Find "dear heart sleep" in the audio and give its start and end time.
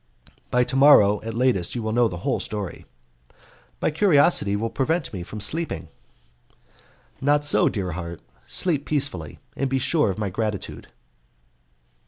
7.69-8.85